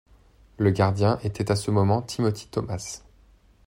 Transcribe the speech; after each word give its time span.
Le 0.57 0.71
gardien 0.71 1.19
était 1.23 1.51
à 1.51 1.55
ce 1.55 1.69
moment 1.69 2.01
Timothy 2.01 2.47
Thomas. 2.47 3.03